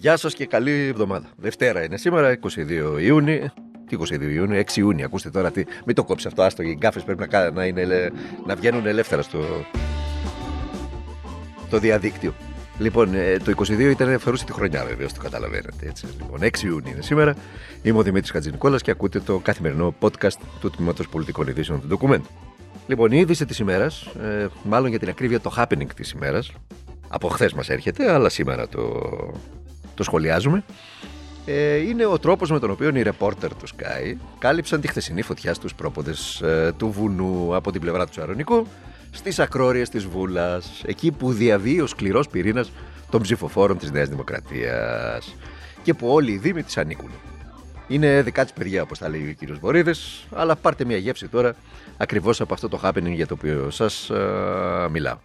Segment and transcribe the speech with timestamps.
[0.00, 1.26] Γεια σας και καλή εβδομάδα.
[1.36, 3.48] Δευτέρα είναι σήμερα, 22 Ιούνιου.
[3.86, 5.04] Τι 22 Ιούνιου, 6 Ιούνιου.
[5.04, 5.64] Ακούστε τώρα τι.
[5.86, 6.42] Μην το κόψει αυτό.
[6.42, 8.10] Άστο, οι γκάφες πρέπει να, να, είναι,
[8.46, 9.38] να βγαίνουν ελεύθερα στο,
[11.70, 12.34] το διαδίκτυο.
[12.78, 15.88] Λοιπόν, ε, το 22 ήταν αφορούσε τη χρονιά, βέβαια, το καταλαβαίνετε.
[15.88, 16.06] Έτσι.
[16.20, 17.34] Λοιπόν, 6 Ιούνιου είναι σήμερα.
[17.82, 22.22] Είμαι ο Δημήτρης Χατζηνικόλας και ακούτε το καθημερινό podcast του Τμήματος Πολιτικών Ειδήσεων του Document.
[22.86, 26.52] Λοιπόν, η είδηση της ημέρας, ε, μάλλον για την ακρίβεια το happening της ημέρας,
[27.08, 28.82] από χθες μας έρχεται, αλλά σήμερα το,
[29.98, 30.64] το σχολιάζουμε.
[31.46, 35.54] Ε, είναι ο τρόπος με τον οποίο οι ρεπόρτερ του Sky κάλυψαν τη χθεσινή φωτιά
[35.54, 38.66] στους πρόποδες ε, του βουνού από την πλευρά του Σαρονικού
[39.10, 42.72] στις ακρόριες της Βούλας, εκεί που διαβεί ο σκληρός πυρήνας
[43.10, 45.36] των ψηφοφόρων της Νέας Δημοκρατίας
[45.82, 47.10] και που όλοι οι Δήμοι της ανήκουν.
[47.88, 51.54] Είναι δικά της παιδιά, όπως τα λέει ο κύριος Βορύδης, αλλά πάρτε μια γεύση τώρα
[51.96, 55.16] ακριβώς από αυτό το happening για το οποίο σας uh, μιλάω.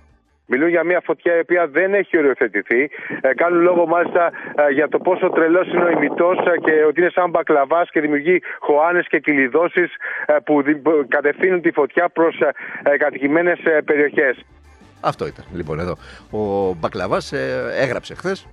[0.54, 2.90] Μιλούν για μια φωτιά η οποία δεν έχει οριοθετηθεί.
[3.22, 7.02] Ε, κάνουν λόγο μάλιστα ε, για το πόσο τρελός είναι ο ημιτός ε, και ότι
[7.02, 9.92] είναι σαν μπακλαβάς και δημιουργεί χωάνες και κυλιδώσεις
[10.26, 10.64] ε, που
[11.08, 12.40] κατευθύνουν τη φωτιά προς
[12.84, 14.46] ε, κατοικημένες περιοχές.
[15.02, 15.96] Αυτό ήταν λοιπόν εδώ.
[16.30, 17.34] Ο Μπακλαβάς
[17.80, 18.48] έγραψε χθες.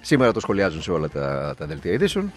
[0.00, 2.32] Σήμερα το σχολιάζουν σε όλα τα, τα δελτία ειδήσεων.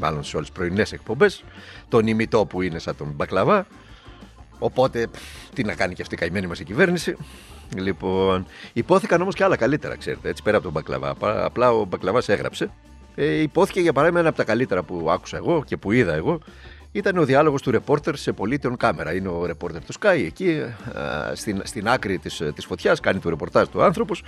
[0.00, 1.44] Μάλλον σε όλες τις πρωινές εκπομπές.
[1.88, 3.66] Τον ημιτό που είναι σαν τον Μπακλαβά.
[4.58, 5.08] Οπότε,
[5.54, 7.16] τι να κάνει και αυτή η καημένη μας η κυβέρνηση.
[7.76, 11.14] Λοιπόν, υπόθηκαν όμως και άλλα καλύτερα, ξέρετε, έτσι πέρα από τον Μπακλαβά.
[11.44, 12.70] Απλά ο Μπακλαβάς έγραψε.
[13.14, 16.38] Ε, υπόθηκε για παράδειγμα ένα από τα καλύτερα που άκουσα εγώ και που είδα εγώ.
[16.92, 19.14] Ήταν ο διάλογος του ρεπόρτερ σε πολίτεων κάμερα.
[19.14, 20.60] Είναι ο ρεπόρτερ του Sky εκεί,
[20.98, 24.22] α, στην, στην άκρη της της φωτιάς, κάνει το ρεπορτάζ του άνθρωπος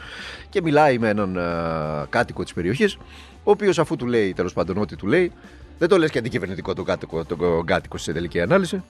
[0.48, 2.96] και μιλάει με έναν α, κάτοικο της περιοχής,
[3.44, 5.32] ο οποίος αφού του λέει τέλος πάντων ό,τι του λέει,
[5.78, 8.82] δεν το λες και αντικυβερνητικό τον κάτοικο, τον κάτοικο σε τελική ανάλυση.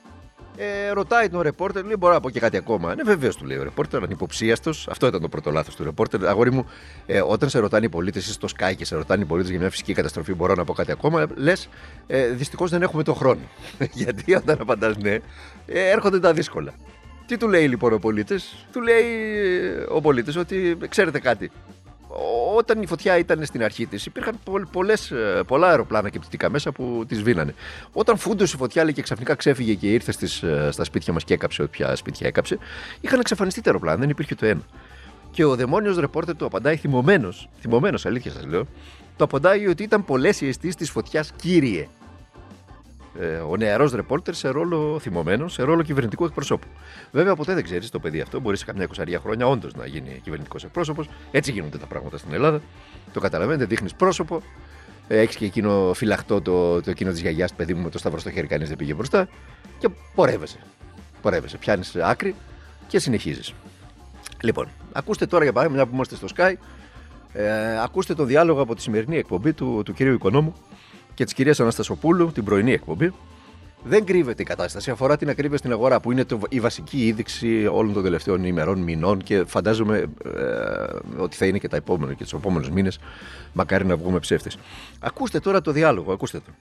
[0.56, 2.94] Ε, ρωτάει τον ρεπόρτερ, λέει: Μπορώ να πω και κάτι ακόμα.
[2.94, 4.70] Ναι, βεβαίως του λέει ο ρεπόρτερ, ανυποψίαστο.
[4.88, 6.26] Αυτό ήταν το πρώτο λάθος του ρεπόρτερ.
[6.26, 6.66] Αγόρι μου,
[7.06, 9.60] ε, όταν σε ρωτάνε οι πολίτες, εσύ στο Sky και σε ρωτάνε οι πολίτες για
[9.60, 11.26] μια φυσική καταστροφή, μπορώ να πω κάτι ακόμα.
[11.34, 11.68] Λες,
[12.06, 13.40] ε, δυστυχώς δεν έχουμε τον χρόνο.
[13.92, 15.20] Γιατί όταν απαντάς ναι, ε,
[15.66, 16.74] έρχονται τα δύσκολα.
[17.26, 19.04] Τι του λέει λοιπόν ο πολίτης, Του λέει
[19.58, 21.50] ε, ο πολίτης ότι ξέρετε κάτι
[22.56, 24.38] όταν η φωτιά ήταν στην αρχή της, υπήρχαν
[24.70, 27.54] πολλές, ε, πολλά αεροπλάνα και πτυτικά μέσα που τις βίνανε.
[27.92, 31.24] Όταν φούντωσε η φωτιά λέει, και ξαφνικά ξέφυγε και ήρθε στις, ε, στα σπίτια μας
[31.24, 32.58] και έκαψε όποια σπίτια έκαψε,
[33.00, 34.62] είχαν εξαφανιστεί τα αεροπλάνα, δεν υπήρχε το ένα.
[35.30, 38.66] Και ο δαιμόνιος ρεπόρτερ του απαντάει θυμωμένος, θυμωμένος αλήθεια σας λέω,
[39.16, 41.86] το απαντάει ότι ήταν πολλές οι αισθήσεις της φωτιάς, κύριε ε,
[43.48, 46.66] ο νεαρός ρεπόρτερ σε ρόλο θυμωμένος, σε ρόλο κυβερνητικού εκπροσώπου.
[47.10, 48.40] Βέβαια, ποτέ δεν ξέρεις το παιδί αυτό.
[48.40, 51.08] Μπορεί σε καμιά εικοσαρία χρόνια όντως να γίνει κυβερνητικός εκπρόσωπος.
[51.30, 52.60] Έτσι γίνονται τα πράγματα στην Ελλάδα.
[53.12, 54.42] Το καταλαβαίνετε, δείχνεις πρόσωπο.
[55.08, 58.20] Ε, Έχεις και εκείνο φυλαχτό το, το εκείνο της γιαγιάς, παιδί μου, με το σταυρό
[58.20, 59.28] στο χέρι, κανείς δεν πήγε μπροστά.
[59.78, 60.58] Και πορεύεσαι.
[61.22, 61.56] Πορεύεσαι.
[61.56, 62.34] Πιάνεις άκρη
[62.86, 63.54] και συνεχίζεις.
[64.42, 66.52] Λοιπόν, ακούστε τώρα για παράδειγμα, μια που είμαστε στο Sky,
[67.32, 70.54] ε, ακούστε το διάλογο από τη σημερινή εκπομπή του, του κυρίου Οικονόμου
[71.14, 73.12] και της κυρίας Αναστασοπούλου, την πρωινή εκπομπή.
[73.86, 74.90] Δεν κρύβεται η κατάσταση.
[74.90, 78.78] Αφορά την ακρίβεια στην αγορά, που είναι το, η βασική είδηση όλων των τελευταίων ημερών,
[78.78, 82.98] μηνών και φαντάζομαι ε, ότι θα είναι και τα επόμενα και τους επόμενους μήνες.
[83.52, 84.58] Μακάρι να βγούμε ψεύτες.
[85.00, 86.52] Ακούστε τώρα το διάλογο, ακούστε το.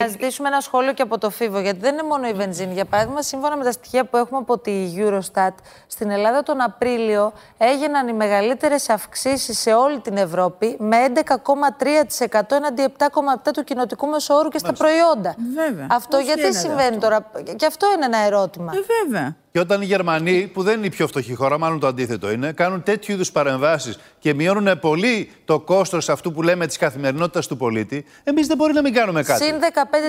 [0.00, 2.72] Να ζητήσουμε ένα σχόλιο και από το ΦΥΒΟ, γιατί δεν είναι μόνο η βενζίνη.
[2.72, 5.54] Για παράδειγμα, σύμφωνα με τα στοιχεία που έχουμε από τη Eurostat,
[5.86, 12.84] στην Ελλάδα τον Απρίλιο έγιναν οι μεγαλύτερες αυξήσεις σε όλη την Ευρώπη με 11,3% έναντι
[12.98, 13.06] 7,7%
[13.52, 15.34] του κοινοτικού μεσοόρου και στα προϊόντα.
[15.54, 15.86] Βέβαια.
[15.90, 18.72] Αυτό Πώς γιατί γίνεται συμβαίνει αυτό; τώρα, και αυτό είναι ένα ερώτημα.
[18.76, 19.36] Ε, βέβαια.
[19.52, 22.52] Και όταν οι Γερμανοί, που δεν είναι η πιο φτωχή χώρα, μάλλον το αντίθετο είναι,
[22.52, 27.56] κάνουν τέτοιου είδους παρεμβάσεις και μειώνουν πολύ το κόστος αυτού που λέμε της καθημερινότητας του
[27.56, 29.44] πολίτη, εμείς δεν μπορεί να μην κάνουμε κάτι.
[29.44, 29.60] Συν 15%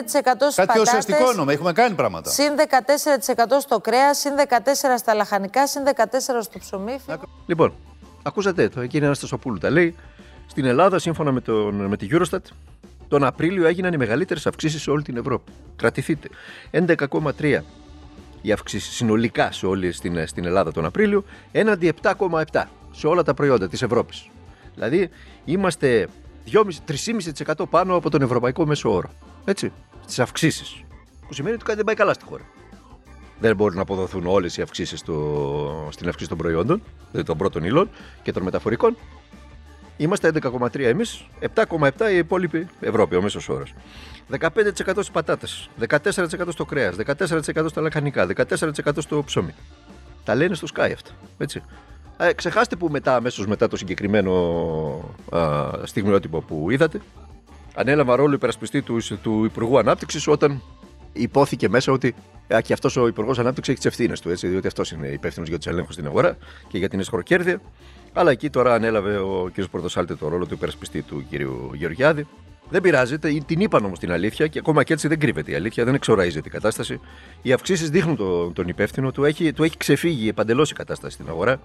[0.01, 1.53] στι Κάτι πατάτες, ουσιαστικό εννοούμε.
[1.53, 2.29] Έχουμε κάνει πράγματα.
[2.29, 6.99] συν 14% στο κρέας, συν 14% στα λαχανικά, συν 14% στο ψωμί.
[7.45, 7.73] Λοιπόν,
[8.23, 9.95] ακούσατε το, εκείνη ένα Στασοπούλου τα λέει.
[10.47, 12.51] Στην Ελλάδα, σύμφωνα με, τον, με τη Eurostat,
[13.07, 15.51] τον Απρίλιο έγιναν οι μεγαλύτερες αυξήσεις σε όλη την Ευρώπη.
[15.75, 16.27] Κρατηθείτε.
[16.71, 17.59] 11,3
[18.41, 23.33] οι αυξήσει συνολικά σε όλη στην, στην Ελλάδα τον Απρίλιο, έναντι 7,7 σε όλα τα
[23.33, 24.29] προϊόντα της Ευρώπης.
[24.73, 25.09] Δηλαδή,
[25.45, 26.07] είμαστε
[26.51, 29.09] 3,5% πάνω από τον ευρωπαϊκό μέσο όρο.
[29.45, 29.71] Έτσι,
[30.01, 30.83] στις αυξήσεις.
[31.27, 32.43] Που σημαίνει ότι κάτι δεν πάει καλά στη χώρα.
[33.39, 34.99] Δεν μπορούν να αποδοθούν όλες οι αυξήσεις
[35.89, 37.89] στην αυξήση των προϊόντων, δηλαδή των πρώτων ύλων
[38.23, 38.97] και των μεταφορικών.
[40.01, 41.25] Είμαστε 11,3 εμείς,
[41.55, 43.73] 7,7 η υπόλοιπη Ευρώπη, ο μέσος όρος.
[44.27, 44.49] 15%
[44.91, 49.53] στις πατάτες, 14% στο κρέας, 14% στα λαχανικά, 14% στο ψωμί.
[50.23, 51.11] Τα λένε στο Sky αυτά.
[51.37, 51.61] Έτσι.
[52.17, 54.31] Ε, ξεχάστε που μετά, αμέσως μετά το συγκεκριμένο
[55.35, 57.01] α, στιγμιότυπο που είδατε,
[57.75, 60.61] ανέλαβα ρόλο υπερασπιστή του, του Υπουργού Ανάπτυξης όταν
[61.13, 62.15] υπόθηκε μέσα ότι
[62.55, 65.49] α, και αυτός ο Υπουργός Ανάπτυξης έχει τις ευθύνες του, έτσι, διότι αυτός είναι υπεύθυνος
[65.49, 66.37] για τους ελέγχους στην αγορά
[66.67, 67.61] και για την εσχροκέρδεια.
[68.13, 69.61] Αλλά εκεί τώρα ανέλαβε ο κ.
[69.71, 71.33] Πορτοσάλτη το ρόλο του υπερασπιστή του κ.
[71.73, 72.27] Γεωργιάδη.
[72.69, 75.83] Δεν πειράζει, την είπαν όμως την αλήθεια και ακόμα και έτσι δεν κρύβεται η αλήθεια,
[75.85, 76.99] δεν εξοραίζεται η κατάσταση.
[77.41, 81.29] Οι αυξήσεις δείχνουν τον, τον υπεύθυνο, του έχει, του έχει ξεφύγει παντελώς η κατάσταση στην
[81.29, 81.59] αγορά.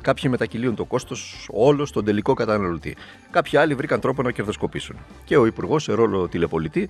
[0.00, 2.96] Κάποιοι μετακυλίουν το κόστος όλος στον τελικό καταναλωτή.
[3.30, 4.96] Κάποιοι άλλοι βρήκαν τρόπο να κερδοσκοπήσουν.
[5.24, 6.88] Και ο Υπουργός, σε ρόλο τηλεπολιτή,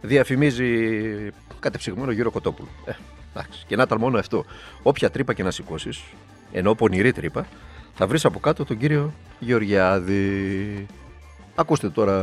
[0.00, 0.70] διαφημίζει
[1.58, 2.68] κατεψυγμένο γύρω Κοτόπουλο.
[2.84, 2.92] Ε,
[3.34, 3.64] εντάξει.
[3.66, 4.44] Και να ήταν μόνο αυτό.
[4.82, 6.02] Όποια τρύπα και να σηκώσεις,
[6.52, 7.46] ενώ πονηρή τρύπα,
[7.98, 9.04] θα βρεις από κάτω τον κύριο
[9.38, 10.26] Γεωργιάδη.
[11.54, 12.16] Ακούστε τώρα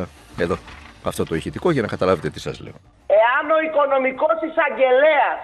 [0.44, 0.58] εδώ
[1.04, 2.78] αυτό το ηχητικό για να καταλάβετε τι σας λέω.
[3.24, 5.40] Εάν ο οικονομικός εισαγγελέας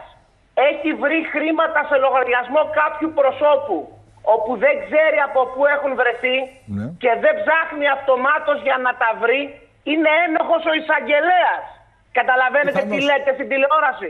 [0.69, 3.77] έχει βρει χρήματα σε λογαριασμό κάποιου προσώπου
[4.35, 6.35] όπου δεν ξέρει από πού έχουν βρεθεί
[6.77, 6.85] ναι.
[7.03, 9.41] και δεν ψάχνει αυτομάτως για να τα βρει,
[9.91, 11.63] είναι ένοχος ο εισαγγελέας.
[12.19, 14.09] Καταλαβαίνετε τι λέτε στην τηλεόραση.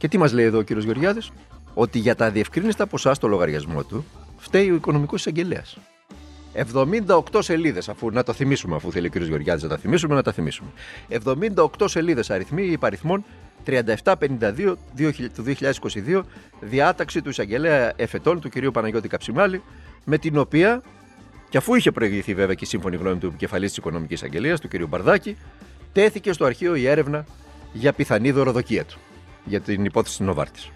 [0.00, 1.26] Και τι μας λέει εδώ ο κύριος Γεωργιάδης,
[1.84, 3.98] ότι για τα διευκρίνηστα ποσά στο λογαριασμό του
[4.38, 5.78] φταίει ο οικονομικός εισαγγελέας.
[6.52, 9.16] 78 σελίδες, αφού να το θυμίσουμε, αφού θέλει ο κ.
[9.16, 10.68] Γεωργιάδης να τα θυμίσουμε, να τα θυμίσουμε.
[11.08, 13.24] 78 σελίδες αριθμοί υπαριθμών
[13.64, 14.76] 3752
[15.34, 16.22] του 2022,
[16.60, 18.70] διάταξη του εισαγγελέα εφετών του κ.
[18.72, 19.62] Παναγιώτη Καψιμάλη,
[20.04, 20.82] με την οποία,
[21.48, 24.68] και αφού είχε προηγηθεί βέβαια και η σύμφωνη γνώμη του επικεφαλής της Οικονομικής Αγγελία, του
[24.68, 24.86] κ.
[24.88, 25.36] Μπαρδάκη,
[25.92, 27.24] τέθηκε στο αρχείο η έρευνα
[27.72, 28.98] για πιθανή δωροδοκία του,
[29.44, 30.70] για την υπόθεση της Νοβάρτης.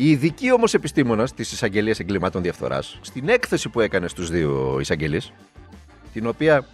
[0.00, 5.32] Η ειδική όμως επιστήμονας της εισαγγελίας εγκλημάτων διαφθοράς, στην έκθεση που έκανε στους δύο εισαγγελείς,
[6.12, 6.66] την οποία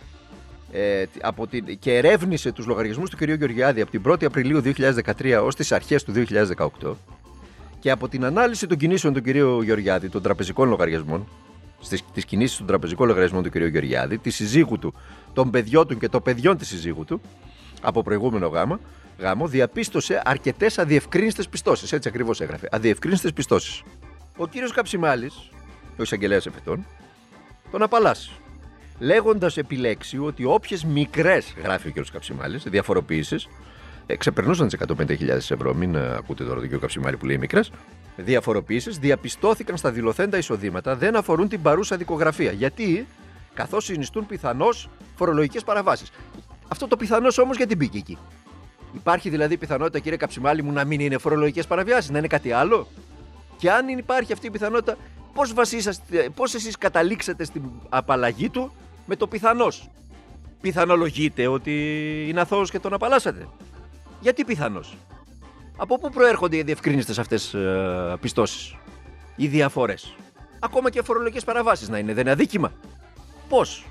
[0.72, 3.22] ε, από την, και ερεύνησε τους λογαριασμούς του κ.
[3.22, 6.12] Γεωργιάδη από την 1η Απριλίου 2013 ως τις αρχές του
[6.82, 6.94] 2018
[7.80, 9.26] και από την ανάλυση των κινήσεων του κ.
[9.64, 11.28] Γεωργιάδη, των τραπεζικών λογαριασμών,
[12.12, 13.56] τις κινήσεις των τραπεζικών λογαριασμών του κ.
[13.56, 14.94] Γεωργιάδη, τη συζύγου του,
[15.32, 17.20] των παιδιών του και των παιδιών της συζύγου του,
[17.82, 18.80] από προηγούμενο γάμα,
[19.18, 21.92] γάμο διαπίστωσε αρκετές αδιευκρίνηστε πιστώσεις.
[21.92, 22.68] Έτσι ακριβώς έγραφε.
[22.70, 23.82] Αδιευκρίνηστε πιστώσεις.
[24.36, 25.50] Ο κύριος Καψιμάλης,
[25.98, 26.86] ο εισαγγελέας εφετών,
[27.70, 28.30] τον απαλλάσσει.
[28.98, 33.36] Λέγοντας επιλέξει ότι όποιες μικρές, γράφει ο κύριος Καψιμάλης, διαφοροποιήσει,
[34.06, 35.74] ε, ξεπερνούσαν τις 150.000 ευρώ.
[35.74, 37.70] Μην ε, ακούτε τώρα τον κύριο Καψιμάλη που λέει μικρές.
[38.16, 42.52] Διαφοροποιήσει διαπιστώθηκαν στα δηλωθέντα εισοδήματα δεν αφορούν την παρούσα δικογραφία.
[42.52, 43.06] Γιατί,
[43.54, 46.10] καθώς συνιστούν πιθανώς φορολογικές παραβάσεις.
[46.68, 48.18] Αυτό το πιθανώ όμως γιατί μπήκε εκεί.
[48.96, 52.86] Υπάρχει δηλαδή πιθανότητα, κύριε Καψιμάλη μου, να μην είναι φορολογικές παραβιάσεις, να είναι κάτι άλλο;
[53.56, 54.96] Και αν υπάρχει αυτή η πιθανότητα,
[55.34, 55.52] πώς
[56.34, 58.72] πώς εσείς καταλήξατε στην απαλλαγή του
[59.06, 59.68] με το πιθανώ.
[60.60, 61.72] Πιθανολογείτε ότι
[62.28, 63.48] είναι αθώος και τον απαλλάσσατε;
[64.20, 64.80] Γιατί πιθανώ.
[65.76, 68.76] Από πού προέρχονται οι διευκρίνηστε αυτές ε, πιστώσεις,
[69.36, 70.14] οι διαφορές;
[70.60, 72.72] Ακόμα και φορολογικές παραβάσεις να είναι, δεν είναι αδίκημα;
[73.48, 73.86] Πώς,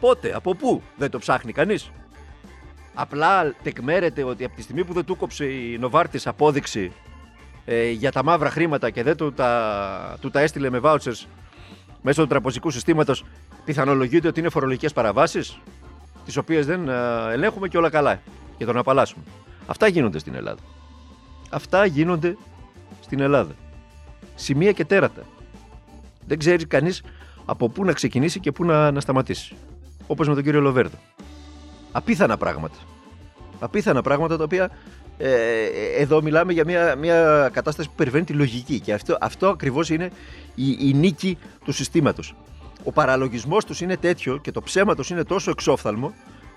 [0.00, 1.90] πότε, από πού, δεν το ψάχνει κανείς;
[2.94, 6.92] Απλά τεκμέρεται ότι από τη στιγμή που δεν του κόψε η Νοβάρτης απόδειξη
[7.64, 11.26] ε, για τα μαύρα χρήματα και δεν του τα, του τα έστειλε με vouchers
[12.02, 13.24] μέσω του τραπεζικού συστήματος,
[13.64, 15.58] πιθανολογείται ότι είναι φορολογικές παραβάσεις,
[16.24, 16.94] τις οποίες δεν ε,
[17.32, 18.20] ελέγχουμε και όλα καλά
[18.56, 19.24] και τον απαλλάσσουμε.
[19.66, 20.60] Αυτά γίνονται στην Ελλάδα.
[21.50, 22.36] Αυτά γίνονται
[23.00, 23.54] στην Ελλάδα.
[24.34, 25.22] Σημεία και τέρατα.
[26.26, 27.02] Δεν ξέρει κανείς
[27.44, 29.54] από πού να ξεκινήσει και πού να, να σταματήσει.
[30.06, 30.98] Όπως με τον κύριο Λοβέρδο
[31.92, 32.76] απίθανα πράγματα.
[33.58, 34.70] Απίθανα πράγματα τα οποία
[35.18, 35.64] ε,
[35.98, 40.10] εδώ μιλάμε για μια, μια κατάσταση που περιβαίνει τη λογική και αυτό, αυτό ακριβώς είναι
[40.54, 42.34] η, η νίκη του συστήματος.
[42.84, 46.14] Ο παραλογισμός τους είναι τέτοιο και το ψέμα τους είναι τόσο εξόφθαλμο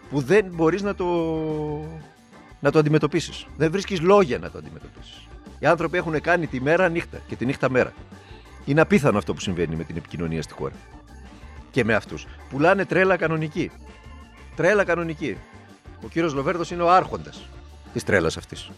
[0.10, 1.06] που δεν μπορείς να το,
[2.60, 3.46] να το αντιμετωπίσεις.
[3.58, 5.28] Δεν βρίσκεις λόγια να το αντιμετωπίσεις.
[5.60, 7.94] Οι άνθρωποι έχουν κάνει τη μέρα νύχτα και τη νύχτα μέρα.
[8.66, 10.74] Είναι απίθανο αυτό που συμβαίνει με την επικοινωνία στη χώρα.
[11.72, 12.26] Και με αυτούς.
[12.50, 13.72] Πουλάνε τρέλα κανονική.
[14.56, 15.38] Τρέλα κανονική.
[16.04, 17.48] Ο κύριος Λοβέρδος είναι ο άρχοντας
[17.94, 18.70] της τρέλας αυτής.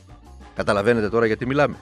[0.55, 1.75] Καταλαβαίνετε τώρα γιατί μιλάμε.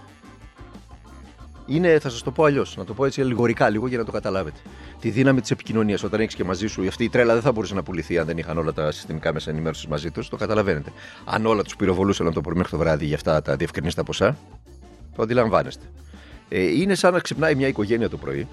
[1.65, 4.12] Είναι, θα σας το πω αλλιώς, να το πω έτσι λιγορικά λίγο για να το
[4.12, 4.59] καταλάβετε.
[5.00, 7.73] Τη δύναμη της επικοινωνίας όταν έχεις και μαζί σου, αυτή η τρέλα δεν θα μπορούσε
[7.73, 10.29] να πουληθεί αν δεν είχαν όλα τα συστημικά μέσα ενημέρωσης μαζί τους.
[10.29, 10.91] Το καταλαβαίνετε.
[11.25, 14.38] Αν όλα τους πυροβολούσαν το πρωί μέχρι το βράδυ για αυτά τα διευκρινίστα ποσά,
[15.15, 15.85] το αντιλαμβάνεστε.
[16.50, 18.47] Ε, είναι σαν να ξυπνάει μια οικογένεια το πρωί,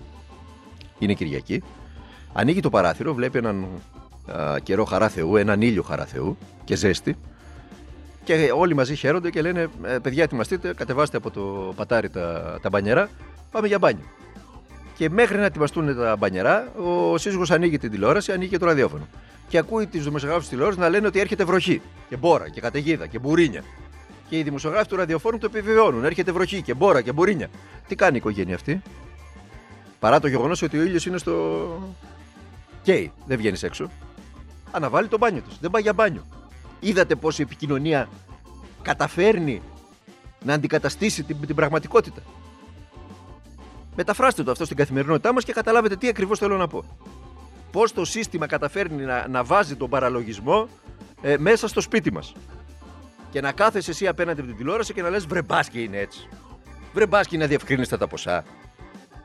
[0.99, 1.62] είναι Κυριακή,
[2.32, 3.66] ανοίγει το παράθυρο, βλέπει έναν
[4.63, 7.17] καιρό χαρά Θεού, έναν ήλιο χαρά Θεού και ζέστη.
[8.25, 12.69] Και όλοι μαζί χαίρονται και λένε: «Ε, Παιδιά, ετοιμαστείτε, κατεβάστε από το πατάρι τα, τα
[12.69, 13.09] μπανιερά,
[13.51, 14.05] πάμε για μπάνιο.
[14.97, 19.09] Και μέχρι να ετοιμαστούν τα μπανιερά, ο σύζυγος ανοίγει την τηλεόραση, ανοίγει και το ραδιόφωνο.
[19.49, 23.07] Και ακούει τις δημοσιογράφους της τηλεόρασης να λένε ότι έρχεται βροχή, και μπόρα, και καταιγίδα,
[23.07, 23.63] και μπουρίνια.
[24.29, 27.49] Και οι δημοσιογράφοι του ραδιοφόρου το επιβεβαιώνουν: Έρχεται βροχή, και μπόρα, και μπουρίνια.
[27.89, 28.83] Τι κάνει η οικογένεια αυτή,
[29.99, 31.93] παρά το γεγονός ότι ο ήλιος είναι στο.
[32.83, 33.91] Καίει, δεν βγαίνεις έξω
[34.71, 35.59] αναβάλει το μπάνιο της.
[35.61, 36.27] Δεν πάει για μπάνιο.
[36.81, 38.09] Είδατε πώς η επικοινωνία
[38.83, 39.62] καταφέρνει
[40.45, 42.23] να αντικαταστήσει την, την πραγματικότητα.
[43.97, 46.85] Μεταφράστε το αυτό στην καθημερινότητά μας και καταλάβετε τι ακριβώς θέλω να πω.
[47.73, 50.69] Πώς το σύστημα καταφέρνει να, να βάζει τον παραλογισμό
[51.23, 52.33] ε, μέσα στο σπίτι μας.
[53.31, 55.99] Και να κάθεσαι εσύ απέναντι από την τηλεόραση και να λες: Βρε μπας και είναι
[55.99, 56.29] έτσι.
[56.93, 58.45] Βρε μπας και είναι αδιευκρίνηστα τα ποσά.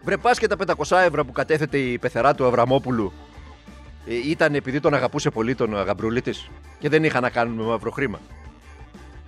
[0.04, 0.56] Βρε πας και τα
[0.88, 3.35] 500 ευρώ που κατέθεται η πεθερά του Αβραμόπουλου ε,
[4.06, 7.92] ήταν επειδή τον αγαπούσε πολύ τον αγαμπρούλη της και δεν είχαν να κάνουν με μαύρο
[7.92, 8.20] χρήμα.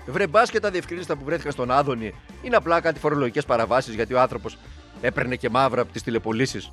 [0.06, 4.14] Βρε μπας και τα διευκρίνηστα που βρέθηκαν στον Άδωνη είναι απλά κάτι φορολογικές παραβάσεις γιατί
[4.14, 4.58] ο άνθρωπος
[5.02, 6.72] έπαιρνε και μαύρα από τις τηλεπολίσεις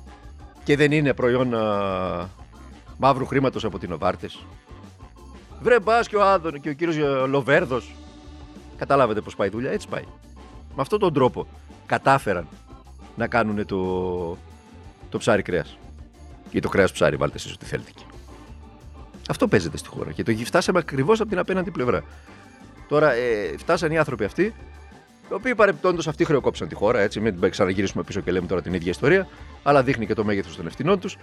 [0.63, 2.29] και δεν είναι προϊόν α,
[2.97, 4.29] μαύρου χρήματος από την Οβάρτε.
[5.61, 7.95] Βρε μπας και ο Άδων και ο κύριος Λοβέρδος.
[8.77, 10.03] Καταλάβετε πώς πάει η δουλειά, έτσι πάει.
[10.75, 11.47] Με αυτόν τον τρόπο
[11.85, 12.47] κατάφεραν
[13.15, 14.37] να κάνουν το,
[15.09, 15.77] το ψάρι κρέας.
[16.51, 18.05] Ή το κρέας ψάρι, βάλτε εσείς ό,τι θέλετε εκεί.
[19.29, 22.03] Αυτό παίζεται στη χώρα και το φτάσαμε ακριβώς από την απέναντι πλευρά.
[22.87, 24.53] Τώρα ε, φτάσαν οι άνθρωποι αυτοί,
[25.29, 28.73] οι οποίοι παρεπτόντω αυτοί χρεοκόπησαν τη χώρα, έτσι, μην ξαναγυρίσουμε πίσω και λέμε τώρα την
[28.73, 29.27] ίδια ιστορία,
[29.63, 31.17] αλλά δείχνει και το μέγεθος των ευθυνών τους.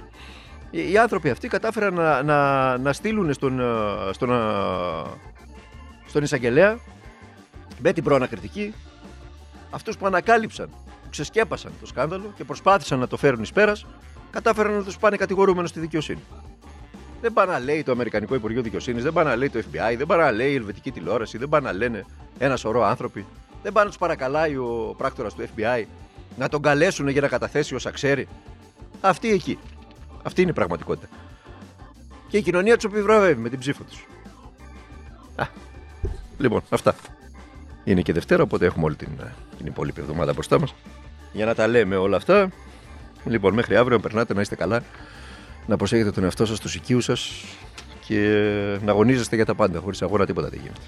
[0.71, 3.65] Οι, οι άνθρωποι αυτοί κατάφεραν να, να, να στείλουν στον, ε,
[4.13, 4.37] στον, ε,
[6.07, 6.79] στον εισαγγελέα
[7.79, 8.75] με την προανακριτική
[9.71, 13.87] αυτούς που ανακάλυψαν, που ξεσκέπασαν το σκάνδαλο και προσπάθησαν να το φέρουν εις πέρας,
[14.33, 16.21] κατάφεραν να τους πάνε κατηγορούμενος στη δικαιοσύνη.
[17.21, 20.07] Δεν πάνε να λέει το Αμερικανικό Υπουργείο Δικαιοσύνης, δεν πάνε να λέει το FBI, δεν
[20.07, 22.05] πάνε να λέει η Ελβετική τηλεόραση, δεν πάνε να λένε
[22.39, 23.27] ένα σωρό άνθρωποι.
[23.63, 25.85] Δεν πάνε να τους παρακαλάει ο πράκτορας του FBI
[26.37, 28.29] να τον καλέσουν για να καταθέσει όσα ξέρει.
[29.01, 29.59] Αυτή εκεί.
[30.23, 31.09] Αυτή είναι η πραγματικότητα.
[32.29, 34.07] Και η κοινωνία τους επιβραβεύει με την ψήφο τους.
[36.39, 36.95] Λοιπόν, αυτά.
[37.85, 39.09] Είναι και Δευτέρα, οπότε έχουμε όλη την,
[39.57, 40.75] την υπόλοιπη εβδομάδα μπροστά μας.
[41.33, 42.51] Για να τα λέμε όλα αυτά.
[43.25, 44.83] Λοιπόν, μέχρι αύριο, περνάτε να είστε καλά
[45.67, 47.31] να προσέχετε τον εαυτό σας, τους οικείους σας
[48.07, 48.19] και
[48.85, 49.79] να αγωνίζεστε για τα πάντα.
[49.79, 50.81] Χωρίς αγώνα τίποτα δεν γίνεται.